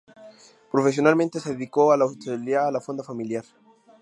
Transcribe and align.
Profesionalmente 0.71 1.39
se 1.39 1.51
dedicó 1.53 1.91
a 1.91 1.97
la 1.97 2.05
hostelería 2.05 2.65
en 2.65 2.73
la 2.73 2.81
fonda 2.81 3.03
familiar. 3.03 3.43